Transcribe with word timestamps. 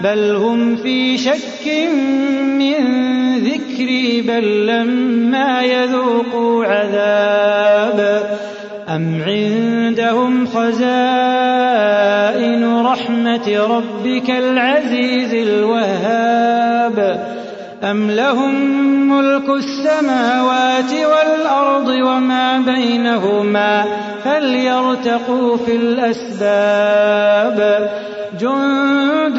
بل 0.00 0.36
هم 0.36 0.76
في 0.76 1.18
شك 1.18 1.88
من 2.58 2.74
ذكري 3.38 4.22
بل 4.22 4.66
لما 4.66 5.62
يذوقوا 5.62 6.64
عذاب. 6.64 8.30
أم 8.88 9.22
عندهم 9.26 10.46
خزائن 10.46 10.76
رحمة 12.80 13.66
ربك 13.70 14.30
العزيز 14.30 15.34
الوهاب؟ 15.34 17.26
أم 17.84 18.10
لهم 18.10 18.54
ملك 19.08 19.50
السماوات 19.50 20.92
والأرض 20.92 21.88
وما 21.88 22.58
بينهما 22.58 23.84
فليرتقوا 24.24 25.56
في 25.56 25.76
الأسباب؟ 25.76 27.60
جند 28.40 29.38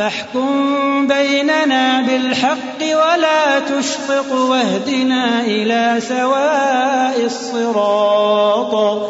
فاحكم 0.00 1.06
بيننا 1.06 2.02
بالحق 2.02 2.80
ولا 2.80 3.60
تشطط 3.60 4.32
واهدنا 4.32 5.40
إلى 5.40 6.00
سواء 6.08 7.24
الصراط. 7.24 9.02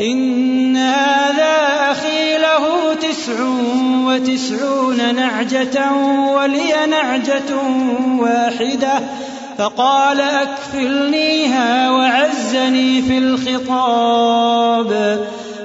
إن 0.00 0.76
هذا 0.76 1.56
أخي 1.90 2.38
له 2.38 2.94
تسع 2.94 3.32
وتسعون 4.06 5.14
نعجة 5.14 5.92
ولي 6.36 6.86
نعجة 6.90 7.56
واحدة. 8.18 9.00
فقال 9.58 10.20
أكفلنيها 10.20 11.90
وعزني 11.90 13.02
في 13.02 13.18
الخطاب. 13.18 14.90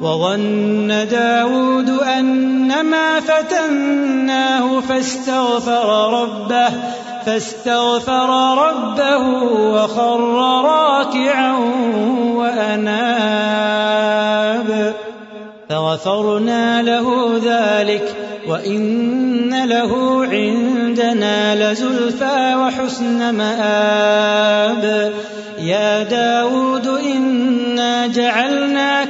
وظن 0.00 1.08
داود 1.10 1.90
أنما 1.90 3.20
فتناه 3.20 4.80
فاستغفر 4.80 6.20
ربه 6.22 6.68
فاستغفر 7.26 8.30
ربه 8.58 9.28
وخر 9.52 10.20
راكعا 10.64 11.52
وأناب. 12.34 13.66
فغفرنا 15.68 16.82
له 16.82 17.40
ذلك 17.44 18.14
وإن 18.48 19.64
له 19.64 20.22
عندنا 20.26 21.72
لزلفى 21.72 22.54
وحسن 22.54 23.34
مآب. 23.34 25.12
يا 25.58 26.02
داود 26.02 26.86
إن 26.86 27.26
إنا 27.76 28.06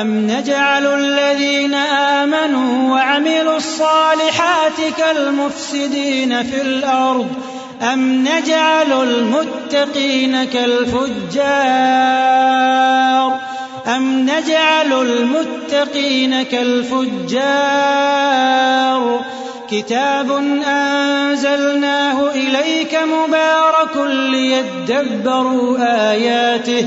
أم 0.00 0.26
نجعل 0.30 0.86
الذين 0.86 1.74
آمنوا 1.74 2.94
وعملوا 2.94 3.56
الصالحات 3.56 4.80
كالمفسدين 4.98 6.42
في 6.42 6.60
الأرض 6.62 7.28
أم 7.82 8.28
نجعل 8.28 8.92
المتقين 8.92 10.44
كالفجار 10.44 10.98
أم 13.96 14.30
نجعل 14.30 14.92
المتقين 14.92 16.42
كالفجار 16.42 17.88
كتاب 19.70 20.30
أنزلناه 20.66 22.30
إليك 22.30 22.94
مبارك 22.94 23.96
ليدبروا 24.06 25.78
آياته 26.12 26.86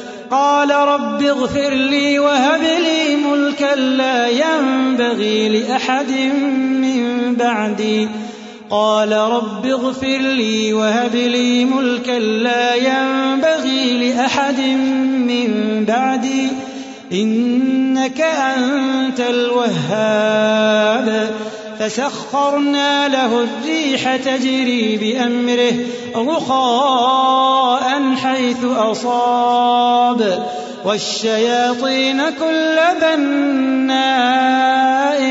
قال 0.31 0.71
رب 0.71 1.23
اغفر 1.23 1.69
لي 1.69 2.19
وهب 2.19 2.61
لي 2.61 3.15
ملكا 3.15 3.75
لا 3.75 4.27
ينبغي 4.27 5.49
لأحد 5.49 6.11
من 6.81 7.35
بعدي. 7.35 8.07
قال 8.69 9.11
رب 9.11 9.65
اغفر 9.65 10.17
لي 10.17 10.73
وهب 10.73 11.15
لي 11.15 11.65
ملكا 11.65 12.19
لا 12.19 12.75
ينبغي 12.75 14.13
لأحد 14.13 14.59
من 15.27 15.85
بعدي. 15.87 16.47
إنك 17.13 18.21
أنت 18.21 19.19
الوهاب. 19.19 20.51
فسخرنا 21.81 23.07
له 23.07 23.43
الريح 23.43 24.15
تجري 24.15 24.97
بأمره 24.97 25.73
رخاء 26.15 28.15
حيث 28.15 28.65
أصاب. 28.65 30.45
والشياطين 30.85 32.29
كل 32.29 32.79
بناء 33.01 35.21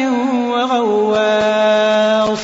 وغواص. 0.50 2.38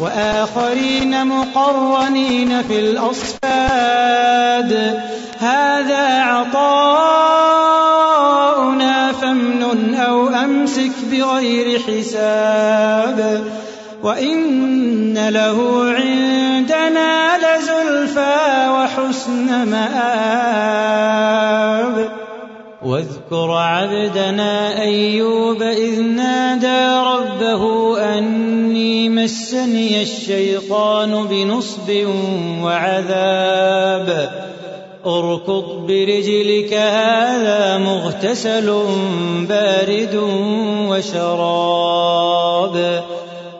وآخرين 0.00 1.26
مقرنين 1.26 2.62
في 2.62 2.80
الأصفاد. 2.80 4.72
هذا 5.38 6.22
عطاؤنا 6.22 7.52
فامنن 9.12 9.94
أو 9.94 10.28
أمسك 10.28 10.92
بغير 11.10 11.78
حساب. 11.78 13.01
وإن 14.02 15.28
له 15.28 15.84
عندنا 15.92 17.38
لزلفى 17.38 18.68
وحسن 18.68 19.68
مآب 19.68 21.22
واذكر 22.82 23.50
عبدنا 23.50 24.82
أيوب 24.82 25.62
إذ 25.62 26.00
نادى 26.02 27.08
ربه 27.08 27.98
أني 28.18 29.08
مسني 29.08 30.02
الشيطان 30.02 31.26
بنصب 31.26 32.06
وعذاب 32.62 34.30
اركض 35.06 35.86
برجلك 35.86 36.74
هذا 36.74 37.78
مغتسل 37.78 38.84
بارد 39.48 40.20
وشراب 40.88 42.76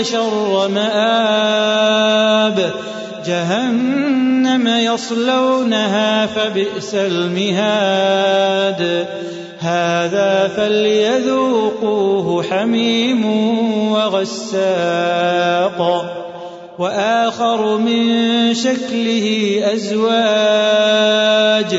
لشر 0.00 0.68
مآب. 0.68 2.70
جهنم 3.26 4.68
يصلونها 4.68 6.26
فبئس 6.26 6.94
المهاد. 6.94 9.06
هذا 9.58 10.50
فليذوقوه 10.56 12.42
حميم 12.42 13.24
وغساق. 13.92 15.80
وآخر 16.78 17.76
من 17.76 18.54
شكله 18.54 19.60
أزواج. 19.74 21.78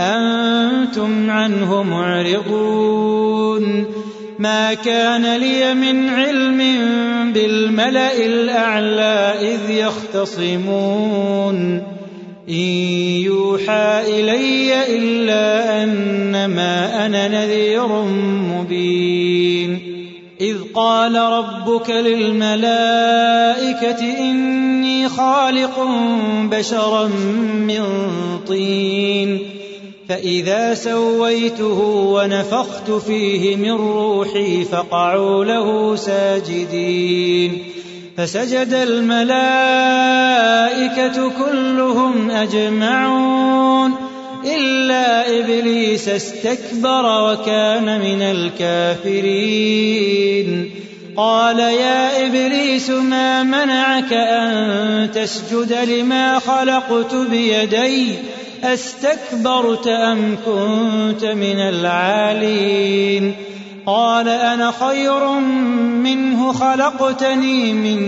أنتم 0.00 1.30
عنه 1.30 1.82
معرضون. 1.82 3.84
ما 4.38 4.74
كان 4.74 5.36
لي 5.36 5.74
من 5.74 6.08
علم 6.08 6.58
بالملأ 7.32 8.26
الأعلى 8.26 9.34
إذ 9.40 9.70
يختصمون. 9.70 11.56
إن 12.48 12.54
يوحى 13.24 14.02
إلي 14.06 14.96
إلا 14.96 15.82
أنما 15.82 17.06
أنا 17.06 17.28
نذير 17.28 18.02
مبين. 18.54 19.78
إذ 20.40 20.56
قال 20.74 21.16
ربك 21.16 21.90
للملائكة 21.90 22.58
إني 24.18 25.08
خالق 25.08 25.88
بشرا 26.50 27.06
من 27.68 27.82
طين. 28.48 29.59
فإذا 30.10 30.74
سويته 30.74 31.80
ونفخت 32.14 32.90
فيه 32.90 33.56
من 33.56 33.70
روحي 33.72 34.64
فقعوا 34.64 35.44
له 35.44 35.96
ساجدين 35.96 37.64
فسجد 38.16 38.72
الملائكة 38.72 39.70
كلهم 41.30 42.30
أجمعون 42.30 43.94
إلا 44.44 45.38
إبليس 45.38 46.08
استكبر 46.08 47.30
وكان 47.30 48.00
من 48.00 48.22
الكافرين 49.02 49.60
قال 51.16 51.58
يا 51.58 52.26
إبليس 52.26 52.90
ما 52.90 53.42
منعك 53.42 54.12
أن 54.12 55.10
تسجد 55.14 55.72
لما 55.72 56.38
خلقت 56.38 57.14
بيدي 57.14 58.14
أستكبرت 58.64 59.86
أم 59.86 60.36
كنت 60.46 61.24
من 61.24 61.60
العالين؟ 61.60 63.34
قال 63.86 64.28
أنا 64.28 64.72
خير 64.86 65.28
منه 66.02 66.52
خلقتني 66.52 67.72
من 67.72 68.00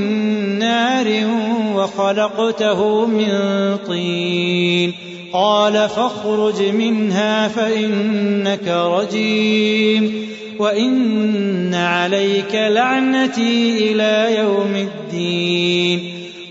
نار 0.59 1.06
وخلقته 1.75 3.06
من 3.06 3.28
طين. 3.87 4.92
قال 5.32 5.88
فاخرج 5.88 6.62
منها 6.62 7.49
فإنك 7.49 8.68
رجيم 8.68 10.28
وإن 10.59 11.75
عليك 11.75 12.54
لعنتي 12.54 13.92
إلى 13.92 14.37
يوم 14.38 14.75
الدين. 14.76 16.22